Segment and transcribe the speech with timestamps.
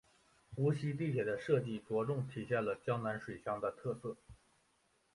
[0.55, 4.17] 无锡地铁的设计着重体现了江南水乡的特色。